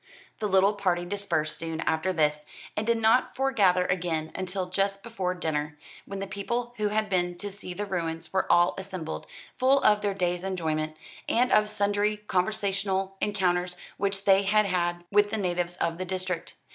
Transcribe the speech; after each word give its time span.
The 0.39 0.47
little 0.47 0.73
party 0.73 1.05
dispersed 1.05 1.59
soon 1.59 1.79
after 1.81 2.11
this, 2.11 2.47
and 2.75 2.87
did 2.87 2.97
not 2.97 3.35
foregather 3.35 3.85
again 3.85 4.31
until 4.33 4.65
just 4.65 5.03
before 5.03 5.35
dinner, 5.35 5.77
when 6.07 6.17
the 6.17 6.25
people 6.25 6.73
who 6.77 6.87
had 6.87 7.07
been 7.07 7.37
to 7.37 7.51
see 7.51 7.75
the 7.75 7.85
ruins 7.85 8.33
were 8.33 8.51
all 8.51 8.73
assembled, 8.79 9.27
full 9.59 9.79
of 9.83 10.01
their 10.01 10.15
day's 10.15 10.43
enjoyment, 10.43 10.97
and 11.29 11.51
of 11.51 11.69
sundry 11.69 12.17
conversational 12.17 13.15
encounters 13.21 13.77
which 13.97 14.25
they 14.25 14.41
had 14.41 14.65
had 14.65 15.03
with 15.11 15.29
the 15.29 15.37
natives 15.37 15.77
of 15.77 15.99
the 15.99 16.05
district. 16.05 16.55